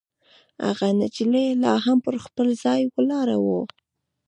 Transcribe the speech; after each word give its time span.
هغه 0.65 0.87
نجلۍ 0.99 1.47
لا 1.63 1.73
هم 1.85 1.97
پر 2.05 2.15
خپل 2.25 2.47
ځای 2.63 2.81
ولاړه 2.95 3.37
وه. 3.45 3.61